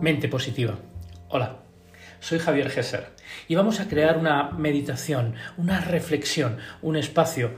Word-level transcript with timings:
Mente 0.00 0.28
positiva. 0.28 0.78
Hola, 1.28 1.58
soy 2.20 2.38
Javier 2.38 2.70
Gesser 2.70 3.08
y 3.48 3.54
vamos 3.54 3.80
a 3.80 3.88
crear 3.88 4.16
una 4.16 4.50
meditación, 4.50 5.34
una 5.58 5.78
reflexión, 5.82 6.56
un 6.80 6.96
espacio 6.96 7.50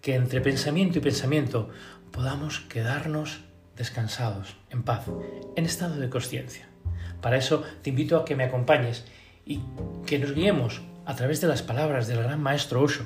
que 0.00 0.14
entre 0.14 0.40
pensamiento 0.40 0.96
y 0.96 1.02
pensamiento 1.02 1.68
podamos 2.12 2.60
quedarnos 2.60 3.44
descansados, 3.76 4.56
en 4.70 4.84
paz, 4.84 5.04
en 5.54 5.66
estado 5.66 5.96
de 5.96 6.08
conciencia. 6.08 6.66
Para 7.20 7.36
eso 7.36 7.62
te 7.82 7.90
invito 7.90 8.16
a 8.16 8.24
que 8.24 8.36
me 8.36 8.44
acompañes 8.44 9.04
y 9.44 9.60
que 10.06 10.18
nos 10.18 10.32
guiemos 10.32 10.80
a 11.04 11.14
través 11.14 11.42
de 11.42 11.48
las 11.48 11.60
palabras 11.60 12.06
del 12.06 12.22
gran 12.22 12.42
maestro 12.42 12.80
Osho 12.80 13.04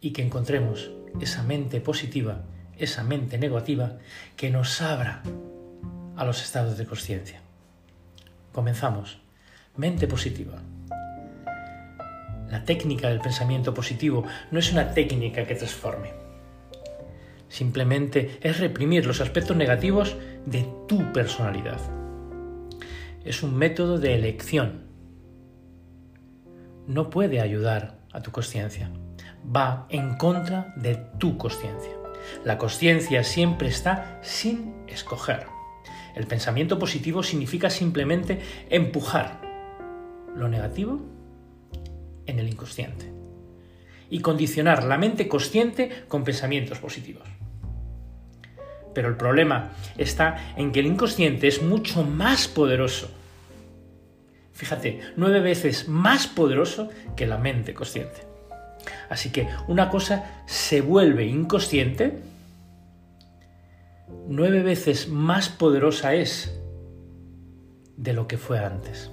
y 0.00 0.12
que 0.12 0.22
encontremos 0.22 0.92
esa 1.20 1.42
mente 1.42 1.80
positiva, 1.80 2.44
esa 2.78 3.02
mente 3.02 3.38
negativa 3.38 3.98
que 4.36 4.50
nos 4.50 4.80
abra 4.80 5.24
a 6.16 6.24
los 6.24 6.42
estados 6.44 6.78
de 6.78 6.86
conciencia. 6.86 7.42
Comenzamos. 8.52 9.18
Mente 9.76 10.06
positiva. 10.06 10.58
La 12.50 12.64
técnica 12.64 13.08
del 13.08 13.20
pensamiento 13.20 13.72
positivo 13.72 14.24
no 14.50 14.58
es 14.58 14.70
una 14.72 14.92
técnica 14.92 15.46
que 15.46 15.54
transforme. 15.54 16.12
Simplemente 17.48 18.38
es 18.42 18.60
reprimir 18.60 19.06
los 19.06 19.22
aspectos 19.22 19.56
negativos 19.56 20.16
de 20.44 20.66
tu 20.86 21.12
personalidad. 21.12 21.80
Es 23.24 23.42
un 23.42 23.56
método 23.56 23.98
de 23.98 24.14
elección. 24.14 24.82
No 26.86 27.08
puede 27.08 27.40
ayudar 27.40 27.98
a 28.12 28.20
tu 28.20 28.32
conciencia. 28.32 28.90
Va 29.44 29.86
en 29.88 30.16
contra 30.16 30.74
de 30.76 30.96
tu 31.18 31.38
conciencia. 31.38 31.92
La 32.44 32.58
conciencia 32.58 33.24
siempre 33.24 33.68
está 33.68 34.18
sin 34.22 34.74
escoger. 34.88 35.46
El 36.14 36.26
pensamiento 36.26 36.78
positivo 36.78 37.22
significa 37.22 37.70
simplemente 37.70 38.40
empujar 38.68 39.40
lo 40.36 40.48
negativo 40.48 41.00
en 42.26 42.38
el 42.38 42.48
inconsciente 42.48 43.12
y 44.10 44.20
condicionar 44.20 44.84
la 44.84 44.98
mente 44.98 45.26
consciente 45.26 46.04
con 46.08 46.24
pensamientos 46.24 46.78
positivos. 46.78 47.26
Pero 48.94 49.08
el 49.08 49.16
problema 49.16 49.72
está 49.96 50.52
en 50.56 50.70
que 50.70 50.80
el 50.80 50.86
inconsciente 50.86 51.48
es 51.48 51.62
mucho 51.62 52.04
más 52.04 52.46
poderoso. 52.46 53.10
Fíjate, 54.52 55.00
nueve 55.16 55.40
veces 55.40 55.88
más 55.88 56.26
poderoso 56.26 56.90
que 57.16 57.26
la 57.26 57.38
mente 57.38 57.72
consciente. 57.72 58.20
Así 59.08 59.30
que 59.30 59.48
una 59.66 59.88
cosa 59.88 60.42
se 60.46 60.82
vuelve 60.82 61.24
inconsciente 61.26 62.18
nueve 64.28 64.62
veces 64.62 65.08
más 65.08 65.48
poderosa 65.48 66.14
es 66.14 66.58
de 67.96 68.12
lo 68.12 68.26
que 68.26 68.38
fue 68.38 68.58
antes. 68.58 69.10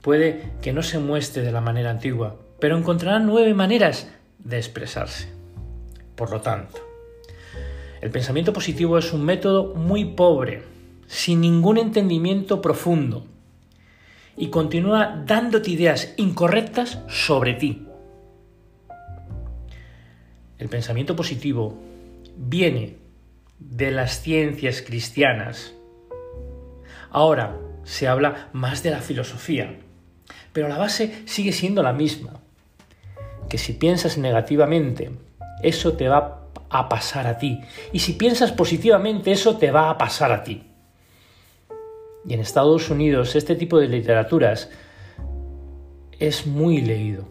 Puede 0.00 0.52
que 0.60 0.72
no 0.72 0.82
se 0.82 0.98
muestre 0.98 1.42
de 1.42 1.52
la 1.52 1.60
manera 1.60 1.90
antigua, 1.90 2.36
pero 2.60 2.76
encontrará 2.76 3.18
nueve 3.18 3.54
maneras 3.54 4.08
de 4.38 4.58
expresarse. 4.58 5.28
Por 6.14 6.30
lo 6.30 6.40
tanto, 6.40 6.78
el 8.00 8.10
pensamiento 8.10 8.52
positivo 8.52 8.98
es 8.98 9.12
un 9.12 9.24
método 9.24 9.74
muy 9.74 10.04
pobre, 10.04 10.62
sin 11.06 11.40
ningún 11.40 11.78
entendimiento 11.78 12.60
profundo, 12.60 13.26
y 14.36 14.48
continúa 14.48 15.22
dándote 15.26 15.70
ideas 15.70 16.12
incorrectas 16.16 16.98
sobre 17.08 17.54
ti. 17.54 17.86
El 20.58 20.68
pensamiento 20.68 21.16
positivo 21.16 21.78
viene 22.36 23.03
de 23.70 23.90
las 23.90 24.20
ciencias 24.20 24.82
cristianas. 24.82 25.74
Ahora 27.10 27.58
se 27.82 28.06
habla 28.08 28.50
más 28.52 28.82
de 28.82 28.90
la 28.90 29.00
filosofía, 29.00 29.78
pero 30.52 30.68
la 30.68 30.78
base 30.78 31.22
sigue 31.26 31.52
siendo 31.52 31.82
la 31.82 31.92
misma, 31.92 32.40
que 33.48 33.58
si 33.58 33.72
piensas 33.72 34.18
negativamente, 34.18 35.10
eso 35.62 35.94
te 35.94 36.08
va 36.08 36.48
a 36.70 36.88
pasar 36.88 37.26
a 37.26 37.38
ti, 37.38 37.60
y 37.92 38.00
si 38.00 38.12
piensas 38.14 38.52
positivamente, 38.52 39.32
eso 39.32 39.56
te 39.56 39.70
va 39.70 39.90
a 39.90 39.98
pasar 39.98 40.32
a 40.32 40.42
ti. 40.42 40.70
Y 42.26 42.34
en 42.34 42.40
Estados 42.40 42.90
Unidos 42.90 43.34
este 43.34 43.54
tipo 43.54 43.78
de 43.78 43.88
literaturas 43.88 44.70
es 46.18 46.46
muy 46.46 46.80
leído. 46.80 47.28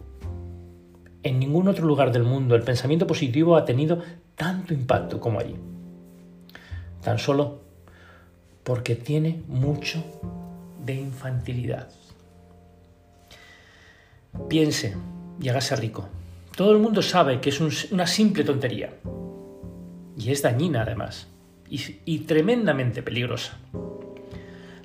En 1.22 1.38
ningún 1.38 1.68
otro 1.68 1.86
lugar 1.86 2.12
del 2.12 2.22
mundo 2.22 2.54
el 2.54 2.62
pensamiento 2.62 3.06
positivo 3.06 3.56
ha 3.56 3.64
tenido 3.64 4.02
tanto 4.36 4.74
impacto 4.74 5.18
como 5.20 5.40
allí 5.40 5.56
tan 7.04 7.18
solo 7.18 7.60
porque 8.64 8.96
tiene 8.96 9.42
mucho 9.46 10.02
de 10.84 10.94
infantilidad. 10.94 11.88
Piense 14.48 14.96
y 15.40 15.48
hágase 15.48 15.76
rico. 15.76 16.08
Todo 16.56 16.72
el 16.72 16.78
mundo 16.78 17.02
sabe 17.02 17.40
que 17.40 17.50
es 17.50 17.60
una 17.92 18.06
simple 18.06 18.42
tontería. 18.42 18.94
Y 20.16 20.30
es 20.30 20.42
dañina 20.42 20.82
además. 20.82 21.28
Y, 21.68 21.98
y 22.04 22.20
tremendamente 22.20 23.02
peligrosa. 23.02 23.58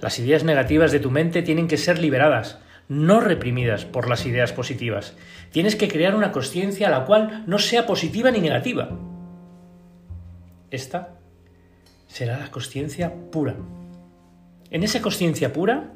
Las 0.01 0.19
ideas 0.19 0.43
negativas 0.43 0.91
de 0.91 0.99
tu 0.99 1.11
mente 1.11 1.41
tienen 1.41 1.67
que 1.67 1.77
ser 1.77 1.99
liberadas, 1.99 2.59
no 2.87 3.19
reprimidas 3.19 3.85
por 3.85 4.09
las 4.09 4.25
ideas 4.25 4.53
positivas. 4.53 5.15
Tienes 5.51 5.75
que 5.75 5.87
crear 5.87 6.15
una 6.15 6.31
conciencia 6.31 6.89
la 6.89 7.05
cual 7.05 7.43
no 7.47 7.59
sea 7.59 7.85
positiva 7.85 8.31
ni 8.31 8.39
negativa. 8.39 8.89
Esta 10.71 11.18
será 12.09 12.37
la 12.39 12.51
conciencia 12.51 13.13
pura. 13.31 13.55
En 14.71 14.83
esa 14.83 15.01
conciencia 15.01 15.53
pura 15.53 15.93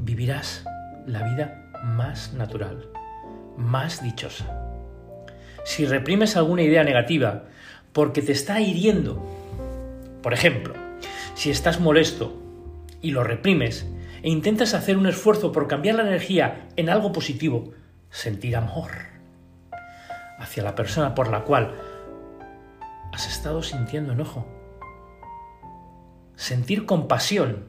vivirás 0.00 0.64
la 1.06 1.22
vida 1.22 1.70
más 1.84 2.32
natural, 2.32 2.88
más 3.56 4.02
dichosa. 4.02 4.46
Si 5.64 5.86
reprimes 5.86 6.36
alguna 6.36 6.62
idea 6.62 6.82
negativa 6.82 7.44
porque 7.92 8.22
te 8.22 8.32
está 8.32 8.60
hiriendo, 8.60 9.22
por 10.22 10.32
ejemplo, 10.32 10.74
si 11.34 11.50
estás 11.50 11.78
molesto 11.78 12.34
y 13.02 13.10
lo 13.10 13.22
reprimes 13.22 13.86
e 14.22 14.30
intentas 14.30 14.74
hacer 14.74 14.96
un 14.96 15.06
esfuerzo 15.06 15.52
por 15.52 15.68
cambiar 15.68 15.96
la 15.96 16.02
energía 16.02 16.68
en 16.76 16.88
algo 16.88 17.12
positivo, 17.12 17.72
sentir 18.10 18.56
amor 18.56 18.90
hacia 20.38 20.62
la 20.62 20.74
persona 20.74 21.14
por 21.14 21.28
la 21.28 21.44
cual 21.44 21.74
has 23.18 23.26
estado 23.26 23.64
sintiendo 23.64 24.12
enojo. 24.12 24.46
Sentir 26.36 26.86
compasión. 26.86 27.64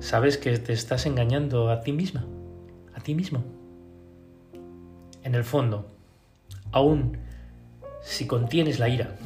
Sabes 0.00 0.36
que 0.36 0.58
te 0.58 0.74
estás 0.74 1.06
engañando 1.06 1.70
a 1.70 1.80
ti 1.80 1.92
misma, 1.92 2.26
a 2.94 3.00
ti 3.00 3.14
mismo. 3.14 3.42
En 5.22 5.34
el 5.34 5.44
fondo, 5.44 5.86
aún 6.70 7.16
si 8.02 8.26
contienes 8.26 8.78
la 8.78 8.90
ira, 8.90 9.16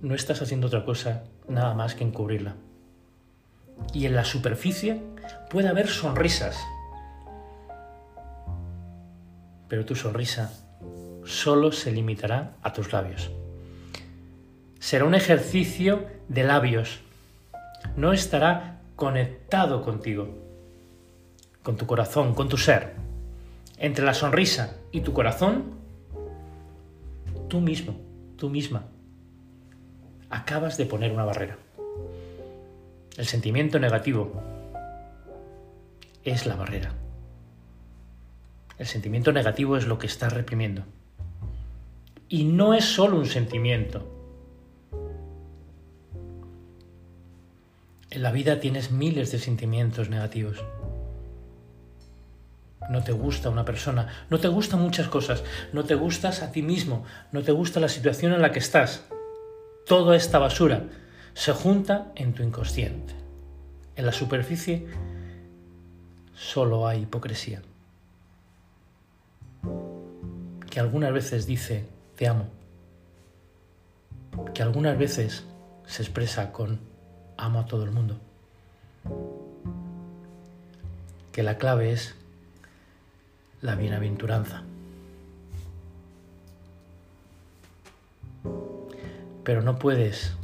no 0.00 0.14
estás 0.14 0.40
haciendo 0.40 0.68
otra 0.68 0.86
cosa 0.86 1.24
nada 1.46 1.74
más 1.74 1.94
que 1.94 2.04
encubrirla. 2.04 2.54
Y 3.92 4.06
en 4.06 4.16
la 4.16 4.24
superficie 4.24 5.02
puede 5.50 5.68
haber 5.68 5.88
sonrisas, 5.88 6.56
pero 9.68 9.84
tu 9.84 9.94
sonrisa 9.94 10.52
solo 11.24 11.72
se 11.72 11.92
limitará 11.92 12.56
a 12.62 12.72
tus 12.72 12.92
labios. 12.92 13.30
Será 14.78 15.04
un 15.04 15.14
ejercicio 15.14 16.06
de 16.28 16.44
labios. 16.44 17.00
No 17.96 18.12
estará 18.12 18.80
conectado 18.94 19.82
contigo, 19.82 20.28
con 21.62 21.76
tu 21.76 21.86
corazón, 21.86 22.34
con 22.34 22.48
tu 22.48 22.56
ser. 22.56 22.94
Entre 23.78 24.04
la 24.04 24.14
sonrisa 24.14 24.76
y 24.92 25.00
tu 25.00 25.12
corazón, 25.12 25.74
tú 27.48 27.60
mismo, 27.60 27.96
tú 28.36 28.48
misma, 28.48 28.84
acabas 30.30 30.76
de 30.76 30.86
poner 30.86 31.12
una 31.12 31.24
barrera. 31.24 31.58
El 33.16 33.26
sentimiento 33.26 33.78
negativo 33.78 34.42
es 36.24 36.46
la 36.46 36.56
barrera. 36.56 36.92
El 38.78 38.86
sentimiento 38.86 39.32
negativo 39.32 39.76
es 39.76 39.86
lo 39.86 39.98
que 39.98 40.06
estás 40.06 40.32
reprimiendo. 40.32 40.82
Y 42.28 42.44
no 42.44 42.74
es 42.74 42.84
solo 42.84 43.16
un 43.16 43.26
sentimiento. 43.26 44.06
En 48.10 48.22
la 48.22 48.32
vida 48.32 48.60
tienes 48.60 48.90
miles 48.90 49.32
de 49.32 49.38
sentimientos 49.38 50.10
negativos. 50.10 50.62
No 52.90 53.02
te 53.02 53.12
gusta 53.12 53.50
una 53.50 53.64
persona, 53.64 54.08
no 54.30 54.38
te 54.38 54.48
gustan 54.48 54.80
muchas 54.80 55.08
cosas, 55.08 55.42
no 55.72 55.84
te 55.84 55.94
gustas 55.94 56.42
a 56.42 56.52
ti 56.52 56.62
mismo, 56.62 57.04
no 57.32 57.42
te 57.42 57.52
gusta 57.52 57.80
la 57.80 57.88
situación 57.88 58.32
en 58.32 58.42
la 58.42 58.52
que 58.52 58.60
estás. 58.60 59.04
Toda 59.86 60.16
esta 60.16 60.38
basura 60.38 60.84
se 61.34 61.52
junta 61.52 62.12
en 62.14 62.32
tu 62.32 62.42
inconsciente. 62.42 63.14
En 63.96 64.06
la 64.06 64.12
superficie 64.12 64.86
solo 66.34 66.86
hay 66.86 67.02
hipocresía 67.02 67.62
que 70.76 70.80
algunas 70.80 71.10
veces 71.10 71.46
dice, 71.46 71.86
te 72.16 72.28
amo, 72.28 72.48
que 74.52 74.62
algunas 74.62 74.98
veces 74.98 75.42
se 75.86 76.02
expresa 76.02 76.52
con 76.52 76.80
amo 77.38 77.60
a 77.60 77.64
todo 77.64 77.82
el 77.82 77.92
mundo. 77.92 78.18
Que 81.32 81.42
la 81.42 81.56
clave 81.56 81.92
es 81.92 82.14
la 83.62 83.74
bienaventuranza. 83.74 84.64
Pero 89.44 89.62
no 89.62 89.78
puedes 89.78 90.34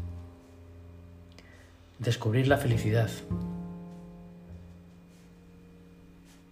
descubrir 1.98 2.48
la 2.48 2.56
felicidad. 2.56 3.10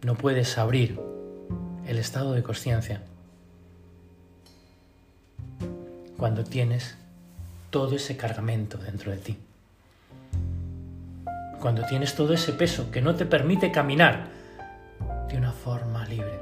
No 0.04 0.16
puedes 0.16 0.58
abrir 0.58 1.00
el 1.86 1.98
estado 1.98 2.34
de 2.34 2.42
conciencia 2.42 3.00
cuando 6.20 6.44
tienes 6.44 6.98
todo 7.70 7.96
ese 7.96 8.14
cargamento 8.14 8.76
dentro 8.76 9.10
de 9.10 9.16
ti. 9.16 9.38
Cuando 11.58 11.86
tienes 11.86 12.14
todo 12.14 12.34
ese 12.34 12.52
peso 12.52 12.90
que 12.90 13.00
no 13.00 13.14
te 13.14 13.24
permite 13.24 13.72
caminar 13.72 14.26
de 15.30 15.38
una 15.38 15.50
forma 15.50 16.04
libre. 16.04 16.38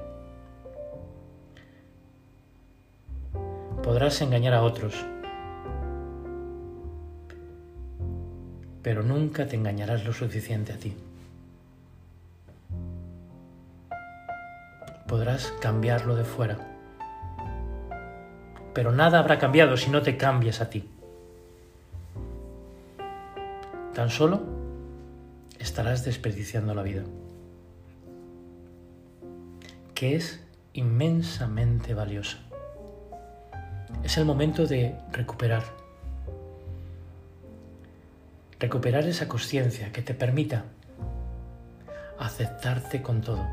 Podrás 3.85 4.21
engañar 4.21 4.55
a 4.55 4.65
otros, 4.65 4.95
pero 8.83 9.05
nunca 9.05 9.47
te 9.47 9.55
engañarás 9.55 10.05
lo 10.05 10.13
suficiente 10.13 10.73
a 10.73 10.77
ti. 10.77 10.93
Podrás 15.07 15.53
cambiarlo 15.61 16.17
de 16.17 16.25
fuera, 16.25 16.78
pero 18.75 18.93
nada 18.93 19.19
habrá 19.19 19.39
cambiado 19.39 19.77
si 19.77 19.91
no 19.91 20.03
te 20.03 20.17
cambias 20.17 20.61
a 20.61 20.71
ti. 20.71 20.89
Tan 23.95 24.11
solo 24.11 24.43
estarás 25.59 26.05
desperdiciando 26.05 26.75
la 26.75 26.83
vida, 26.83 27.03
que 29.95 30.15
es 30.15 30.45
inmensamente 30.73 31.95
valiosa. 31.95 32.39
Es 34.05 34.17
el 34.19 34.25
momento 34.25 34.67
de 34.67 34.95
recuperar. 35.13 35.65
Recuperar 38.61 39.05
esa 39.05 39.29
conciencia 39.29 39.93
que 39.93 40.03
te 40.03 40.15
permita 40.15 40.65
aceptarte 42.19 43.03
con 43.03 43.21
todo. 43.21 43.47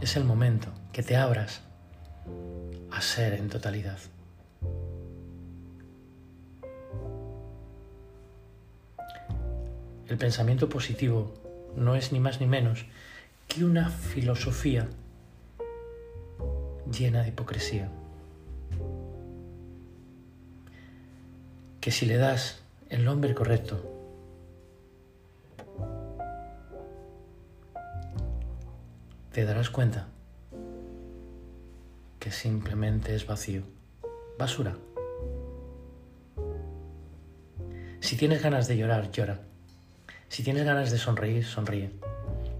Es 0.00 0.16
el 0.16 0.24
momento 0.24 0.68
que 0.92 1.02
te 1.02 1.16
abras 1.16 1.62
ser 3.02 3.34
en 3.34 3.48
totalidad. 3.48 3.98
El 10.08 10.18
pensamiento 10.18 10.68
positivo 10.68 11.32
no 11.76 11.94
es 11.94 12.12
ni 12.12 12.20
más 12.20 12.40
ni 12.40 12.46
menos 12.46 12.86
que 13.48 13.64
una 13.64 13.90
filosofía 13.90 14.88
llena 16.90 17.22
de 17.22 17.28
hipocresía. 17.28 17.90
Que 21.80 21.90
si 21.90 22.06
le 22.06 22.16
das 22.16 22.62
el 22.88 23.04
nombre 23.04 23.34
correcto, 23.34 23.82
te 29.32 29.44
darás 29.44 29.70
cuenta 29.70 30.08
que 32.22 32.30
simplemente 32.30 33.16
es 33.16 33.26
vacío, 33.26 33.64
basura. 34.38 34.76
Si 37.98 38.16
tienes 38.16 38.40
ganas 38.40 38.68
de 38.68 38.76
llorar, 38.76 39.10
llora. 39.10 39.40
Si 40.28 40.44
tienes 40.44 40.64
ganas 40.64 40.92
de 40.92 40.98
sonreír, 40.98 41.44
sonríe. 41.44 41.90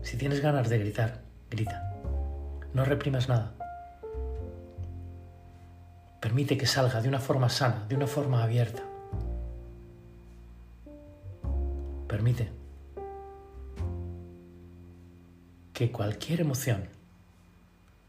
Si 0.03 0.17
tienes 0.17 0.41
ganas 0.41 0.69
de 0.69 0.79
gritar, 0.79 1.21
grita. 1.49 1.95
No 2.75 2.85
reprimas 2.85 3.29
nada. 3.29 3.55
Permite 6.19 6.59
que 6.59 6.67
salga 6.67 7.01
de 7.01 7.09
una 7.09 7.21
forma 7.21 7.49
sana, 7.49 7.87
de 7.89 7.95
una 7.95 8.09
forma 8.09 8.43
abierta. 8.43 8.83
Permite 12.09 12.51
que 15.73 15.93
cualquier 15.93 16.41
emoción, 16.41 16.89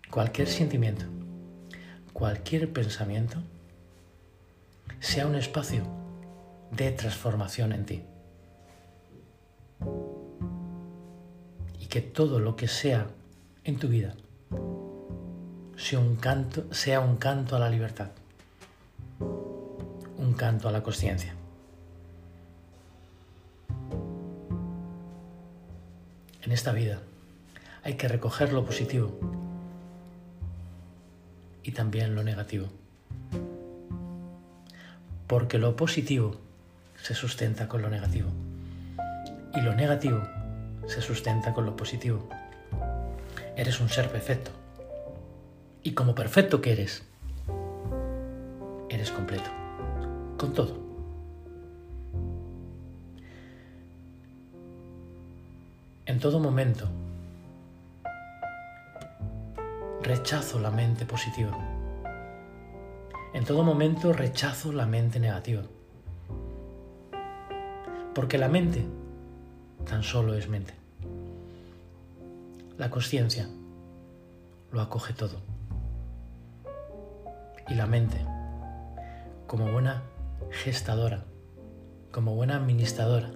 cualquier 0.09 0.47
sentimiento, 0.47 1.05
cualquier 2.13 2.71
pensamiento 2.71 3.37
sea 4.99 5.27
un 5.27 5.35
espacio 5.35 5.83
de 6.71 6.91
transformación 6.91 7.73
en 7.73 7.85
ti. 7.85 8.03
Y 11.79 11.87
que 11.87 12.01
todo 12.01 12.39
lo 12.39 12.55
que 12.55 12.67
sea 12.67 13.07
en 13.63 13.77
tu 13.77 13.87
vida 13.87 14.15
sea 15.75 15.99
un 15.99 16.15
canto, 16.15 16.73
sea 16.73 16.99
un 16.99 17.17
canto 17.17 17.55
a 17.55 17.59
la 17.59 17.69
libertad, 17.69 18.11
un 19.19 20.33
canto 20.37 20.69
a 20.69 20.71
la 20.71 20.83
conciencia. 20.83 21.35
En 26.43 26.51
esta 26.51 26.71
vida 26.71 27.01
hay 27.83 27.95
que 27.95 28.07
recoger 28.07 28.53
lo 28.53 28.65
positivo 28.65 29.32
y 31.63 31.71
también 31.71 32.15
lo 32.15 32.23
negativo. 32.23 32.67
Porque 35.27 35.57
lo 35.57 35.75
positivo 35.75 36.37
se 37.01 37.15
sustenta 37.15 37.67
con 37.67 37.81
lo 37.81 37.89
negativo 37.89 38.29
y 39.55 39.61
lo 39.61 39.73
negativo 39.75 40.21
se 40.87 41.01
sustenta 41.01 41.53
con 41.53 41.65
lo 41.65 41.75
positivo. 41.75 42.27
Eres 43.55 43.79
un 43.79 43.89
ser 43.89 44.09
perfecto. 44.09 44.51
Y 45.83 45.91
como 45.91 46.15
perfecto 46.15 46.61
que 46.61 46.71
eres, 46.71 47.03
eres 48.89 49.11
completo. 49.11 49.49
Con 50.37 50.53
todo. 50.53 50.81
En 56.05 56.19
todo 56.19 56.39
momento, 56.39 56.89
rechazo 60.03 60.59
la 60.59 60.69
mente 60.69 61.05
positiva. 61.05 61.57
En 63.33 63.45
todo 63.45 63.63
momento 63.63 64.11
rechazo 64.11 64.73
la 64.73 64.85
mente 64.85 65.17
negativa. 65.17 65.63
Porque 68.13 68.37
la 68.37 68.49
mente 68.49 68.85
tan 69.85 70.03
solo 70.03 70.33
es 70.35 70.49
mente. 70.49 70.73
La 72.77 72.89
conciencia 72.89 73.47
lo 74.71 74.81
acoge 74.81 75.13
todo. 75.13 75.37
Y 77.69 77.75
la 77.75 77.87
mente, 77.87 78.17
como 79.47 79.71
buena 79.71 80.03
gestadora, 80.51 81.23
como 82.11 82.35
buena 82.35 82.57
administradora, 82.57 83.31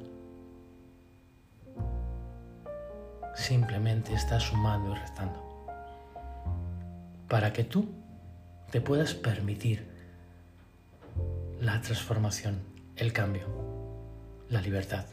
simplemente 3.36 4.14
está 4.14 4.40
sumando 4.40 4.92
y 4.92 4.96
restando. 4.96 5.47
Para 7.28 7.52
que 7.52 7.64
tú 7.64 7.90
te 8.72 8.82
puedas 8.82 9.14
permitir 9.14 9.86
la 11.60 11.82
transformación, 11.82 12.60
el 12.96 13.12
cambio, 13.12 13.48
la 14.50 14.62
libertad. 14.62 15.06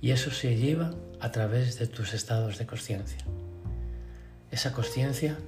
Y 0.00 0.10
eso 0.10 0.30
se 0.30 0.56
lleva 0.56 0.94
a 1.20 1.32
través 1.32 1.78
de 1.78 1.86
tus 1.86 2.12
estados 2.12 2.58
de 2.58 2.66
conciencia. 2.66 3.18
Esa 4.50 4.72
conciencia 4.72 5.38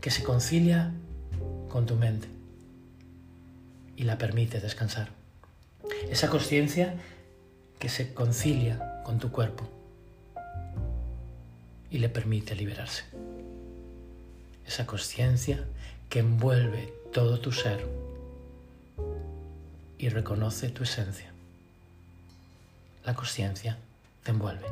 que 0.00 0.10
se 0.10 0.22
concilia 0.22 0.92
con 1.68 1.86
tu 1.86 1.96
mente 1.96 2.28
y 3.96 4.04
la 4.04 4.18
permite 4.18 4.60
descansar. 4.60 5.08
Esa 6.08 6.28
conciencia 6.28 6.94
que 7.78 7.88
se 7.88 8.14
concilia 8.14 9.02
con 9.04 9.18
tu 9.18 9.30
cuerpo 9.30 9.73
y 11.94 11.98
le 11.98 12.08
permite 12.08 12.54
liberarse. 12.54 13.04
Esa 14.66 14.84
conciencia 14.84 15.64
que 16.10 16.18
envuelve 16.18 16.92
todo 17.12 17.40
tu 17.40 17.52
ser 17.52 17.86
y 19.98 20.08
reconoce 20.08 20.68
tu 20.70 20.82
esencia 20.82 21.34
la 23.04 23.14
conciencia 23.14 23.76
te 24.22 24.30
envuelve. 24.30 24.66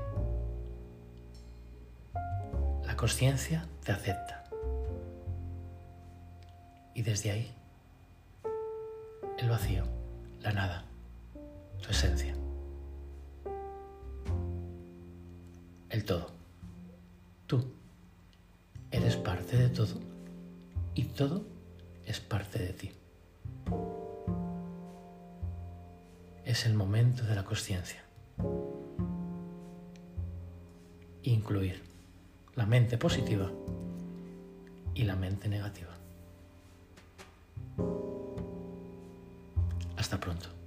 La 2.87 2.97
conciencia 2.97 3.67
te 3.85 3.93
acepta. 3.93 4.45
Y 6.95 7.03
desde 7.03 7.31
ahí, 7.31 7.55
el 9.39 9.49
vacío, 9.49 9.85
la 10.41 10.53
nada, 10.53 10.85
tu 11.83 11.91
esencia. 11.91 12.35
El 15.91 16.05
todo. 16.05 16.42
Tú 17.53 17.63
eres 18.91 19.17
parte 19.17 19.59
de 19.59 19.69
todo 19.69 20.01
y 20.95 21.03
todo 21.05 21.43
es 22.07 22.19
parte 22.19 22.59
de 22.59 22.73
ti. 22.73 22.91
Es 26.47 26.65
el 26.65 26.73
momento 26.73 27.25
de 27.25 27.35
la 27.35 27.45
conciencia. 27.45 28.03
Incluir 31.25 31.83
la 32.57 32.65
mente 32.65 32.97
positiva 32.97 33.53
y 34.95 35.03
la 35.03 35.17
mente 35.17 35.47
negativa. 35.51 35.93
Hasta 39.99 40.19
pronto. 40.19 40.62